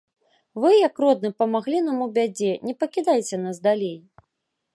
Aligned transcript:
Вы, 0.61 0.69
як 0.87 1.01
родны, 1.03 1.31
памаглі 1.41 1.81
нам 1.89 1.97
у 2.07 2.07
бядзе, 2.17 2.51
не 2.69 2.73
пакідайце 2.81 3.35
нас 3.45 3.57
далей. 3.71 3.97